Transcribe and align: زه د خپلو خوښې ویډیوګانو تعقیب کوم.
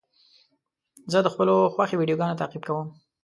زه 1.11 1.19
د 1.23 1.27
خپلو 1.33 1.55
خوښې 1.73 1.95
ویډیوګانو 1.99 2.39
تعقیب 2.41 2.63
کوم. 2.69 2.87